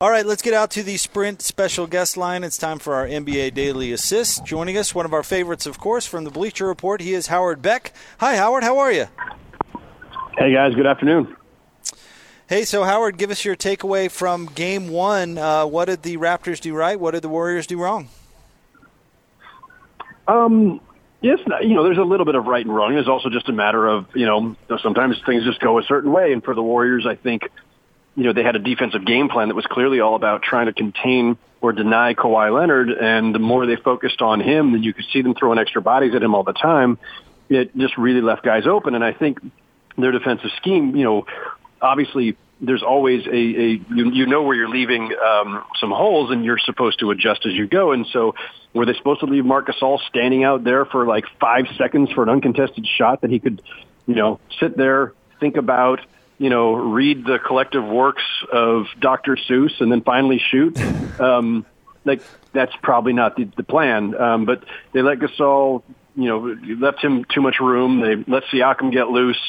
[0.00, 2.44] All right, let's get out to the Sprint special guest line.
[2.44, 4.46] It's time for our NBA Daily Assist.
[4.46, 7.62] Joining us, one of our favorites, of course, from the Bleacher Report, he is Howard
[7.62, 7.92] Beck.
[8.20, 8.62] Hi, Howard.
[8.62, 9.06] How are you?
[10.38, 10.76] Hey, guys.
[10.76, 11.36] Good afternoon.
[12.48, 15.36] Hey, so Howard, give us your takeaway from Game One.
[15.36, 17.00] Uh, what did the Raptors do right?
[17.00, 18.08] What did the Warriors do wrong?
[20.28, 20.80] Um,
[21.22, 22.94] yes, you know, there's a little bit of right and wrong.
[22.94, 26.32] There's also just a matter of you know sometimes things just go a certain way,
[26.32, 27.42] and for the Warriors, I think
[28.18, 30.72] you know, they had a defensive game plan that was clearly all about trying to
[30.72, 32.90] contain or deny Kawhi Leonard.
[32.90, 36.16] And the more they focused on him, then you could see them throwing extra bodies
[36.16, 36.98] at him all the time.
[37.48, 38.96] It just really left guys open.
[38.96, 39.38] And I think
[39.96, 41.26] their defensive scheme, you know,
[41.80, 46.44] obviously there's always a, a you, you know where you're leaving um, some holes and
[46.44, 47.92] you're supposed to adjust as you go.
[47.92, 48.34] And so
[48.74, 52.24] were they supposed to leave Marc Gasol standing out there for like five seconds for
[52.24, 53.62] an uncontested shot that he could,
[54.08, 56.00] you know, sit there, think about,
[56.38, 59.36] you know, read the collective works of Dr.
[59.36, 60.78] Seuss and then finally shoot.
[61.18, 61.66] Um,
[62.04, 64.14] like that's probably not the, the plan.
[64.14, 65.82] Um, but they let Gasol,
[66.14, 68.00] you know, left him too much room.
[68.00, 69.40] They let Siakam get loose.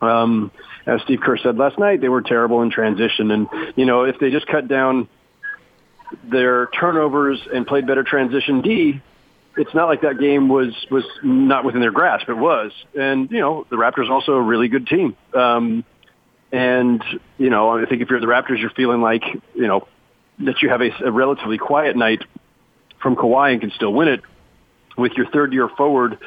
[0.00, 0.50] Um,
[0.84, 3.30] as Steve Kerr said last night, they were terrible in transition.
[3.30, 5.08] And, you know, if they just cut down
[6.24, 9.00] their turnovers and played better transition D,
[9.56, 12.28] it's not like that game was was not within their grasp.
[12.28, 15.16] It was, and you know the Raptors also a really good team.
[15.32, 15.82] Um,
[16.56, 17.04] and,
[17.36, 19.22] you know, I think if you're the Raptors, you're feeling like,
[19.54, 19.86] you know,
[20.38, 22.22] that you have a, a relatively quiet night
[23.02, 24.22] from Kawhi and can still win it
[24.96, 26.18] with your third year forward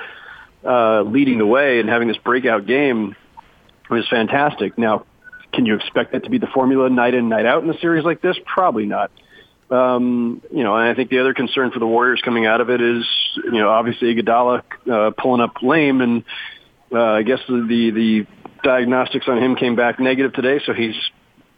[0.63, 3.15] uh, leading the way and having this breakout game
[3.89, 4.77] was fantastic.
[4.77, 5.05] Now,
[5.51, 8.05] can you expect that to be the formula night in, night out in a series
[8.05, 8.37] like this?
[8.45, 9.09] Probably not.
[9.71, 12.69] Um, you know, and I think the other concern for the Warriors coming out of
[12.69, 13.03] it is,
[13.35, 16.23] you know, obviously Iguodala uh, pulling up lame, and
[16.91, 18.27] uh, I guess the the
[18.63, 20.95] diagnostics on him came back negative today, so he's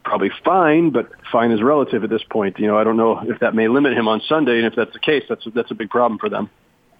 [0.04, 2.58] probably fine, but fine is relative at this point.
[2.58, 4.92] You know, I don't know if that may limit him on Sunday, and if that's
[4.92, 6.50] the case, that's that's a big problem for them.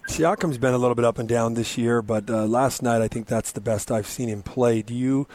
[0.07, 3.07] Siakam's been a little bit up and down this year, but uh, last night I
[3.07, 4.81] think that's the best I've seen him play.
[4.81, 5.27] Do you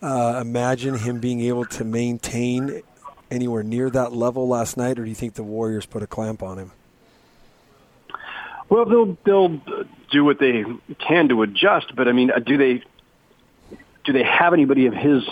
[0.00, 2.82] uh, imagine him being able to maintain
[3.30, 6.42] anywhere near that level last night, or do you think the Warriors put a clamp
[6.42, 6.72] on him?
[8.68, 9.60] Well, they'll they'll
[10.10, 10.64] do what they
[10.98, 12.82] can to adjust, but I mean, do they
[14.04, 15.22] do they have anybody of his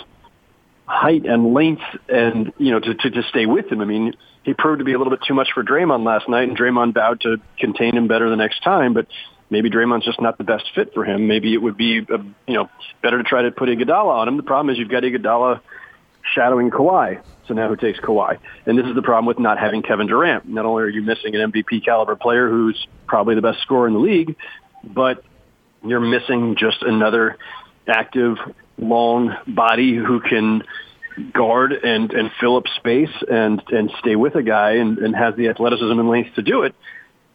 [0.85, 3.81] height and length and, you know, to, to, to stay with him?
[3.81, 6.47] I mean, he proved to be a little bit too much for Draymond last night,
[6.47, 9.07] and Draymond vowed to contain him better the next time, but
[9.49, 11.27] maybe Draymond's just not the best fit for him.
[11.27, 12.17] Maybe it would be, uh,
[12.47, 12.69] you know,
[13.03, 14.37] better to try to put Iguodala on him.
[14.37, 15.61] The problem is you've got Iguodala
[16.33, 17.21] shadowing Kawhi.
[17.47, 18.39] So now who takes Kawhi?
[18.65, 20.47] And this is the problem with not having Kevin Durant.
[20.47, 23.93] Not only are you missing an MVP caliber player who's probably the best scorer in
[23.93, 24.35] the league,
[24.83, 25.23] but
[25.83, 27.37] you're missing just another
[27.87, 28.37] active,
[28.77, 30.63] long body who can
[31.33, 35.35] guard and and fill up space and and stay with a guy and, and has
[35.35, 36.73] the athleticism and length to do it.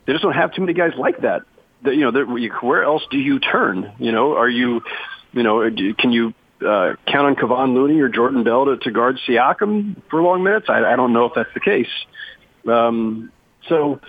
[0.06, 1.42] They just don't have too many guys like that.
[1.82, 3.92] that you know, where else do you turn?
[3.98, 4.82] You know, are you,
[5.32, 5.68] you know,
[5.98, 10.22] can you uh, count on Kevon Looney or Jordan Bell to, to guard Siakam for
[10.22, 10.66] long minutes?
[10.68, 11.90] I, I don't know if that's the case.
[12.68, 13.32] Um,
[13.68, 14.00] so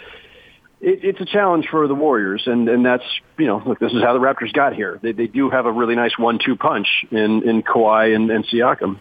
[0.81, 3.03] it, it's a challenge for the Warriors, and and that's
[3.37, 4.99] you know look, this is how the Raptors got here.
[5.01, 8.99] They they do have a really nice one-two punch in in Kawhi and, and Siakam.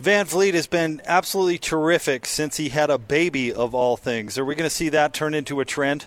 [0.00, 4.36] VanVleet has been absolutely terrific since he had a baby of all things.
[4.36, 6.06] Are we going to see that turn into a trend?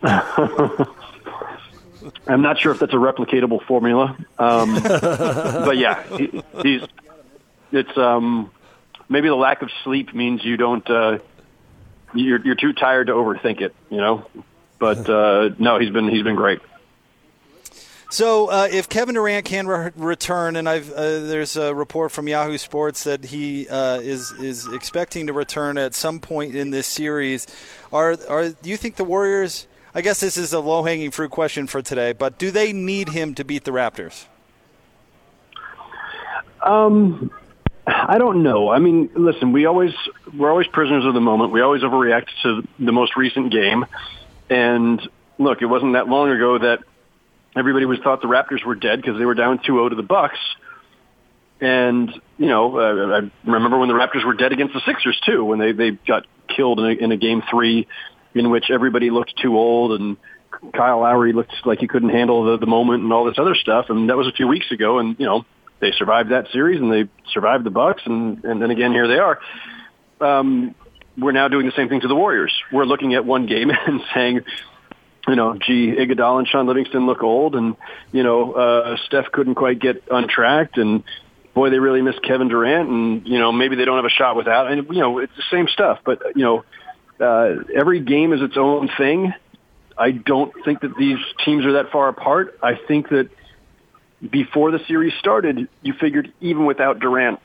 [0.04, 0.86] I'm
[2.42, 6.82] not sure if that's a replicatable formula, um, but yeah, he, he's
[7.72, 8.50] it's um,
[9.08, 11.18] maybe the lack of sleep means you don't uh,
[12.14, 14.26] you're you're too tired to overthink it, you know.
[14.78, 16.60] But uh, no, he's been he's been great.
[18.10, 22.28] So, uh, if Kevin Durant can re- return, and I've uh, there's a report from
[22.28, 26.86] Yahoo Sports that he uh, is is expecting to return at some point in this
[26.86, 27.46] series,
[27.92, 29.66] are are do you think the Warriors?
[29.96, 33.08] I guess this is a low hanging fruit question for today, but do they need
[33.08, 34.26] him to beat the Raptors?
[36.62, 37.30] Um,
[37.86, 38.70] I don't know.
[38.70, 39.92] I mean, listen, we always
[40.36, 41.52] we're always prisoners of the moment.
[41.52, 43.84] We always overreact to the most recent game.
[44.48, 45.00] And
[45.38, 46.78] look, it wasn't that long ago that
[47.56, 50.38] everybody was thought the Raptors were dead because they were down 2-0 to the Bucks.
[51.60, 55.44] And you know, uh, I remember when the Raptors were dead against the Sixers too,
[55.44, 57.86] when they they got killed in a, in a game three,
[58.34, 60.16] in which everybody looked too old and
[60.72, 63.86] Kyle Lowry looked like he couldn't handle the, the moment and all this other stuff.
[63.88, 64.98] And that was a few weeks ago.
[64.98, 65.44] And you know,
[65.84, 69.18] they survived that series and they survived the Bucks, and and then again here they
[69.18, 69.38] are.
[70.20, 70.74] Um,
[71.16, 72.52] we're now doing the same thing to the Warriors.
[72.72, 74.40] We're looking at one game and saying,
[75.28, 77.76] you know, gee, Iguodala and Shaun Livingston look old, and
[78.12, 81.04] you know, uh, Steph couldn't quite get untracked, and
[81.54, 84.36] boy, they really miss Kevin Durant, and you know maybe they don't have a shot
[84.36, 84.72] without.
[84.72, 86.64] And you know it's the same stuff, but you know
[87.20, 89.32] uh, every game is its own thing.
[89.96, 92.58] I don't think that these teams are that far apart.
[92.62, 93.28] I think that
[94.30, 97.40] before the series started, you figured even without Durant,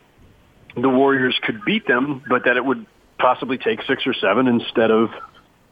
[0.76, 2.86] the Warriors could beat them, but that it would
[3.18, 5.10] possibly take six or seven instead of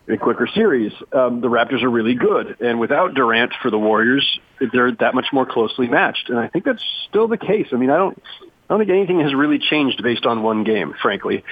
[0.09, 0.91] a quicker series.
[1.11, 4.39] Um, the Raptors are really good, and without Durant for the Warriors,
[4.71, 6.29] they're that much more closely matched.
[6.29, 7.67] And I think that's still the case.
[7.71, 10.93] I mean, I don't, I don't think anything has really changed based on one game,
[11.01, 11.43] frankly.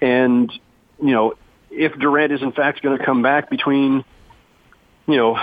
[0.00, 0.52] And
[1.02, 1.34] you know,
[1.70, 4.04] if Durant is in fact going to come back between,
[5.06, 5.38] you know,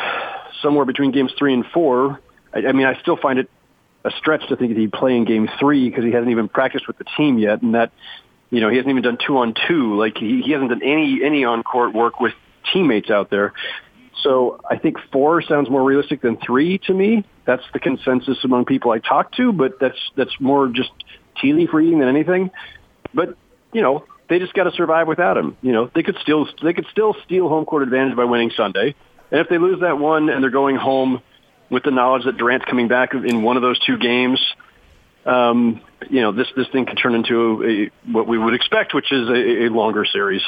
[0.61, 2.19] somewhere between games three and four,
[2.53, 3.49] I, I mean, I still find it
[4.03, 6.87] a stretch to think that he'd play in game three because he hasn't even practiced
[6.87, 7.91] with the team yet, and that,
[8.49, 9.97] you know, he hasn't even done two on two.
[9.97, 12.33] Like he, he hasn't done any any on court work with
[12.71, 13.53] teammates out there.
[14.23, 17.25] So I think four sounds more realistic than three to me.
[17.45, 20.91] That's the consensus among people I talk to, but that's that's more just
[21.41, 22.51] tea leaf reading than anything.
[23.13, 23.37] But
[23.73, 25.57] you know, they just got to survive without him.
[25.61, 28.95] You know, they could still they could still steal home court advantage by winning Sunday,
[29.31, 31.21] and if they lose that one and they're going home
[31.69, 34.39] with the knowledge that Durant's coming back in one of those two games,
[35.25, 39.11] um, you know, this this thing could turn into a, what we would expect, which
[39.11, 40.41] is a, a longer series.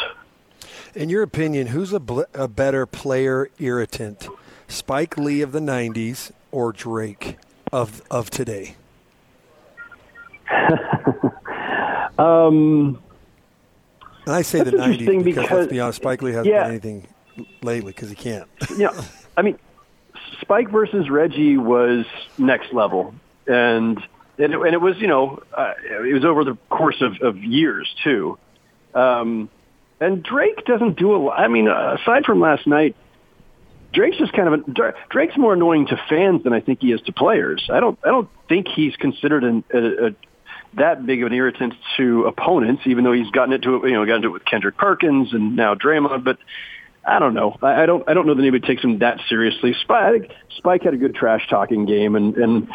[0.93, 4.27] In your opinion, who's a, bl- a better player irritant,
[4.67, 7.37] Spike Lee of the '90s or Drake
[7.71, 8.75] of of today?
[12.17, 12.99] um,
[14.25, 16.71] and I say the '90s because, because, let's be honest, Spike Lee hasn't yeah, done
[16.71, 17.07] anything
[17.61, 18.49] lately because he can't.
[18.77, 18.89] yeah,
[19.37, 19.57] I mean,
[20.41, 22.05] Spike versus Reggie was
[22.37, 23.13] next level,
[23.47, 23.97] and
[24.37, 27.37] and it, and it was you know uh, it was over the course of, of
[27.37, 28.37] years too.
[28.93, 29.49] Um,
[29.99, 31.39] and Drake doesn't do a lot.
[31.39, 32.95] I mean, aside from last night,
[33.93, 37.01] Drake's just kind of a, Drake's more annoying to fans than I think he is
[37.01, 37.69] to players.
[37.71, 40.15] I don't I don't think he's considered an, a, a
[40.75, 44.05] that big of an irritant to opponents, even though he's gotten it to you know
[44.05, 46.23] gotten into it with Kendrick Perkins and now Draymond.
[46.23, 46.37] But
[47.03, 47.57] I don't know.
[47.61, 48.07] I, I don't.
[48.07, 49.73] I don't know that anybody takes him that seriously.
[49.81, 52.67] Spike, Spike had a good trash talking game, and and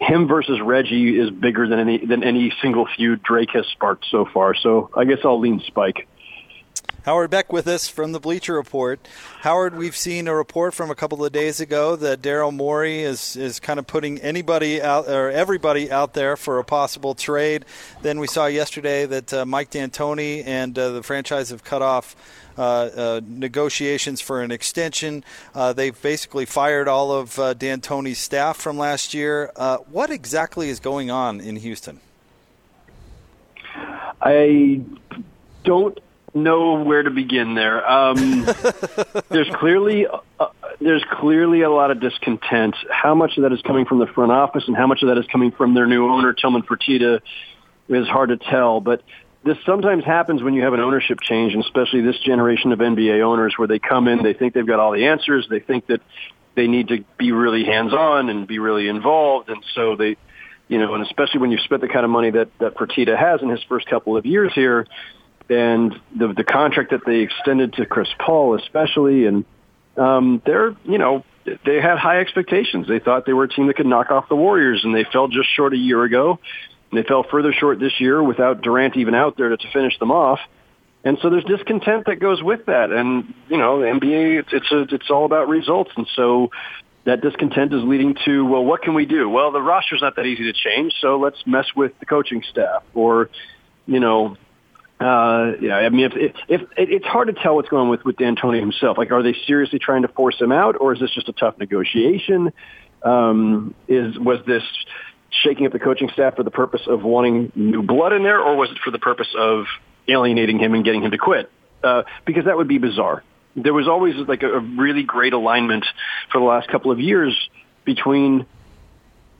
[0.00, 4.26] him versus Reggie is bigger than any than any single feud Drake has sparked so
[4.32, 4.54] far.
[4.54, 6.08] So I guess I'll lean Spike.
[7.04, 8.98] Howard Beck with us from the Bleacher Report.
[9.42, 13.36] Howard, we've seen a report from a couple of days ago that Daryl Morey is
[13.36, 17.66] is kind of putting anybody out or everybody out there for a possible trade.
[18.00, 22.16] Then we saw yesterday that uh, Mike D'Antoni and uh, the franchise have cut off.
[22.56, 25.24] Uh, uh, negotiations for an extension.
[25.56, 29.50] Uh, they've basically fired all of uh, D'Antoni's staff from last year.
[29.56, 31.98] Uh, what exactly is going on in Houston?
[34.22, 34.82] I
[35.64, 35.98] don't
[36.34, 37.88] know where to begin there.
[37.88, 38.46] Um,
[39.28, 40.48] there's clearly uh,
[40.80, 42.74] there's clearly a lot of discontent.
[42.90, 45.18] How much of that is coming from the front office, and how much of that
[45.18, 47.20] is coming from their new owner, Tillman Fertitta,
[47.88, 48.80] is hard to tell.
[48.80, 49.02] But
[49.44, 53.22] this sometimes happens when you have an ownership change, and especially this generation of NBA
[53.22, 56.00] owners, where they come in, they think they've got all the answers, they think that
[56.56, 60.16] they need to be really hands-on and be really involved, and so they,
[60.68, 63.42] you know, and especially when you've spent the kind of money that that Fertitta has
[63.42, 64.86] in his first couple of years here
[65.48, 69.44] and the the contract that they extended to Chris Paul, especially, and
[69.96, 72.88] um, they're you know they had high expectations.
[72.88, 75.28] They thought they were a team that could knock off the Warriors, and they fell
[75.28, 76.38] just short a year ago.
[76.90, 79.98] And they fell further short this year without Durant even out there to, to finish
[79.98, 80.38] them off.
[81.02, 82.90] And so there's discontent that goes with that.
[82.90, 86.50] And you know, the NBA it's it's, a, it's all about results, and so
[87.04, 89.28] that discontent is leading to well, what can we do?
[89.28, 92.82] Well, the roster's not that easy to change, so let's mess with the coaching staff,
[92.94, 93.28] or
[93.86, 94.38] you know,
[95.00, 98.04] uh, yeah, I mean, if, if, if it's hard to tell what's going on with
[98.04, 98.96] with D'Antoni himself.
[98.96, 101.58] Like, are they seriously trying to force him out, or is this just a tough
[101.58, 102.52] negotiation?
[103.02, 104.62] Um, is was this
[105.42, 108.56] shaking up the coaching staff for the purpose of wanting new blood in there, or
[108.56, 109.66] was it for the purpose of
[110.08, 111.50] alienating him and getting him to quit?
[111.82, 113.22] Uh, because that would be bizarre.
[113.56, 115.84] There was always like a, a really great alignment
[116.30, 117.36] for the last couple of years
[117.84, 118.46] between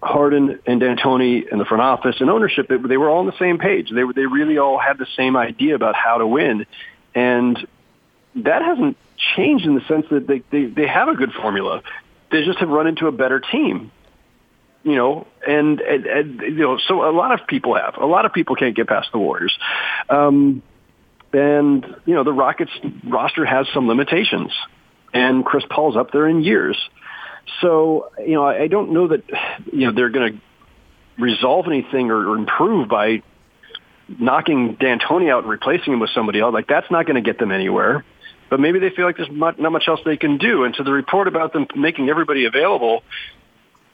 [0.05, 3.59] Harden and D'Antoni and the front office and ownership, they were all on the same
[3.59, 3.91] page.
[3.91, 6.67] They they really all had the same idea about how to win,
[7.15, 7.67] and
[8.37, 8.97] that hasn't
[9.37, 11.83] changed in the sense that they they, they have a good formula.
[12.31, 13.93] They just have run into a better team,
[14.83, 17.97] you know, and, and, and you know, so a lot of people have.
[17.97, 19.57] A lot of people can't get past the Warriors.
[20.09, 20.63] Um,
[21.33, 22.73] and you know, the Rockets
[23.05, 24.53] roster has some limitations,
[25.13, 26.77] and Chris Paul's up there in years.
[27.61, 29.23] So, you know, I don't know that,
[29.73, 33.23] you know, they're going to resolve anything or, or improve by
[34.09, 36.53] knocking D'Antoni out and replacing him with somebody else.
[36.53, 38.05] Like, that's not going to get them anywhere.
[38.51, 40.65] But maybe they feel like there's not, much else they can do.
[40.65, 43.03] And so the report about them making everybody available,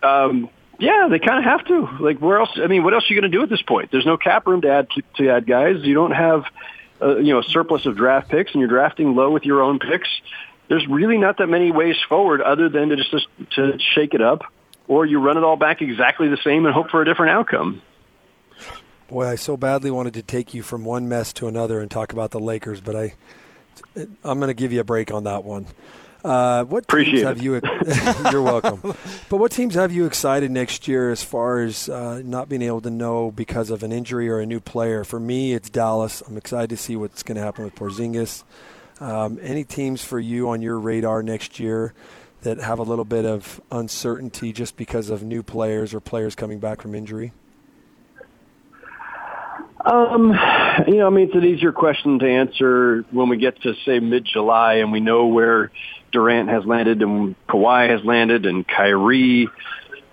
[0.03, 1.89] um, Yeah, they kind of have to.
[2.01, 2.51] Like, where else?
[2.57, 3.91] I mean, what else are you going to do at this point?
[3.91, 5.77] There's no cap room to add to, to add guys.
[5.83, 6.45] You don't have,
[7.03, 9.79] uh, you know, a surplus of draft picks, and you're drafting low with your own
[9.79, 10.09] picks.
[10.71, 14.43] There's really not that many ways forward other than to just to shake it up,
[14.87, 17.83] or you run it all back exactly the same and hope for a different outcome.
[19.09, 22.13] Boy, I so badly wanted to take you from one mess to another and talk
[22.13, 23.15] about the Lakers, but I,
[24.23, 25.67] I'm going to give you a break on that one.
[26.23, 27.61] Uh, what Appreciate teams have you?
[28.31, 28.81] you're welcome.
[29.29, 32.83] But what teams have you excited next year as far as uh, not being able
[32.83, 35.03] to know because of an injury or a new player?
[35.03, 36.23] For me, it's Dallas.
[36.29, 38.45] I'm excited to see what's going to happen with Porzingis.
[39.01, 41.95] Um, any teams for you on your radar next year
[42.43, 46.59] that have a little bit of uncertainty just because of new players or players coming
[46.59, 47.33] back from injury?
[49.85, 50.39] Um,
[50.87, 53.99] you know, I mean, it's an easier question to answer when we get to say
[53.99, 55.71] mid-July and we know where
[56.13, 59.49] Durant has landed and Kawhi has landed and Kyrie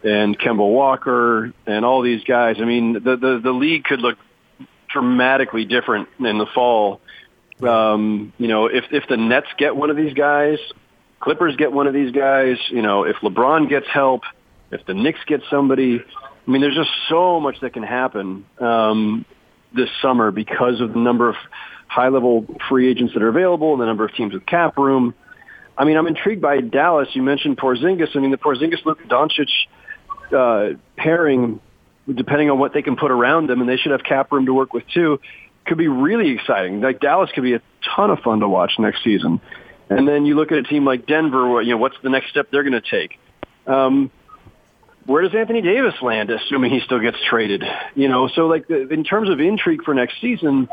[0.03, 2.57] and Kemba Walker and all these guys.
[2.59, 4.17] I mean, the the, the league could look
[4.87, 7.01] dramatically different in the fall.
[7.61, 10.59] Um, you know, if if the Nets get one of these guys,
[11.19, 14.21] Clippers get one of these guys, you know, if LeBron gets help,
[14.71, 18.45] if the Knicks get somebody, I mean, there's just so much that can happen.
[18.59, 19.25] Um,
[19.73, 21.35] this summer because of the number of
[21.87, 25.13] high-level free agents that are available and the number of teams with cap room.
[25.77, 27.09] I mean, I'm intrigued by Dallas.
[27.13, 28.15] You mentioned Porzingis.
[28.15, 29.49] I mean, the Porzingis-Luka Doncic
[30.35, 31.61] uh, pairing,
[32.13, 34.53] depending on what they can put around them, and they should have cap room to
[34.53, 35.19] work with too,
[35.67, 36.81] could be really exciting.
[36.81, 37.61] Like Dallas could be a
[37.95, 39.41] ton of fun to watch next season.
[39.89, 41.61] And then you look at a team like Denver.
[41.61, 43.19] You know, what's the next step they're going to take?
[43.65, 44.11] Um,
[45.05, 47.63] where does Anthony Davis land, assuming he still gets traded?
[47.95, 50.67] You know, so like the, in terms of intrigue for next season,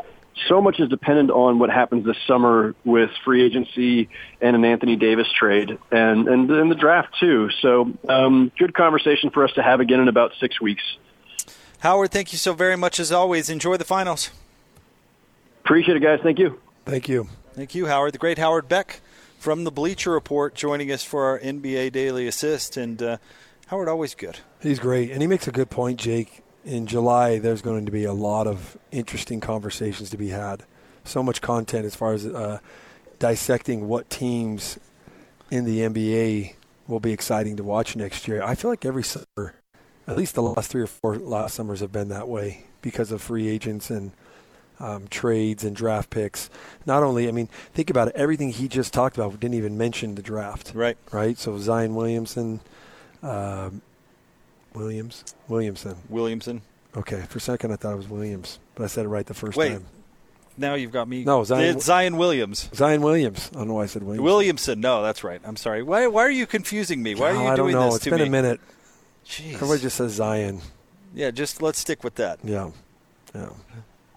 [0.49, 4.09] so much is dependent on what happens this summer with free agency
[4.41, 7.51] and an Anthony Davis trade, and and, and the draft too.
[7.63, 10.83] So, um, good conversation for us to have again in about six weeks.
[11.79, 13.49] Howard, thank you so very much as always.
[13.49, 14.31] Enjoy the finals.
[15.65, 16.21] Appreciate it, guys.
[16.23, 16.61] Thank you.
[16.85, 17.29] Thank you.
[17.55, 18.13] Thank you, Howard.
[18.13, 19.01] The great Howard Beck
[19.39, 23.03] from the Bleacher Report joining us for our NBA Daily Assist and.
[23.03, 23.17] Uh,
[23.69, 24.41] Howard always good.
[24.61, 26.43] He's great, and he makes a good point, Jake.
[26.67, 30.65] In July, there's going to be a lot of interesting conversations to be had.
[31.05, 32.59] So much content as far as uh,
[33.19, 34.79] dissecting what teams
[35.51, 36.55] in the NBA
[36.89, 38.43] will be exciting to watch next year.
[38.43, 39.55] I feel like every summer,
[40.07, 43.23] at least the last three or four last summers have been that way because of
[43.23, 44.13] free agents and
[44.81, 46.51] um, trades and draft picks.
[46.87, 48.17] Not only, I mean, think about it.
[48.17, 50.73] Everything he just talked about didn't even mention the draft.
[50.75, 50.97] Right.
[51.13, 51.39] Right.
[51.39, 52.61] So Zion Williamson
[53.25, 53.71] uh,
[54.75, 56.63] Williams, Williamson, Williamson.
[56.97, 59.35] Okay, for a second I thought it was Williams, but I said it right the
[59.35, 59.87] first Wait, time.
[60.57, 61.25] Now you've got me.
[61.25, 62.69] No, Zion, Zion Williams.
[62.73, 63.51] Zion Williams.
[63.55, 64.23] I don't know why I said Williams.
[64.23, 64.81] Williamson.
[64.81, 65.41] No, that's right.
[65.45, 65.83] I'm sorry.
[65.83, 66.07] Why?
[66.07, 67.15] Why are you confusing me?
[67.17, 67.87] Why are you I doing don't know.
[67.87, 68.27] this It's to been me?
[68.27, 68.61] a minute.
[69.27, 69.55] Jeez.
[69.55, 70.61] Everybody just says Zion.
[71.15, 72.39] Yeah, just let's stick with that.
[72.45, 72.71] Yeah,
[73.35, 73.49] yeah.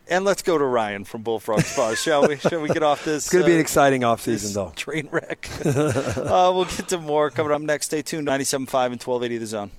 [0.09, 2.37] And let's go to Ryan from Bullfrog Spa, shall we?
[2.37, 3.25] Shall we get off this?
[3.25, 4.71] It's going to be an uh, exciting offseason, though.
[4.75, 5.49] Train wreck.
[5.65, 7.87] uh, we'll get to more coming up next.
[7.87, 8.27] Stay tuned.
[8.27, 9.71] 97.5 and 1280 The Zone.